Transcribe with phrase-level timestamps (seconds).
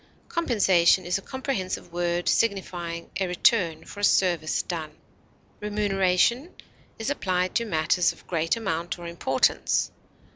[0.29, 4.89] Compensation is a comprehensive word signifying a return for a service done.
[5.59, 6.55] Remuneration
[6.97, 9.91] is applied to matters of great amount or importance.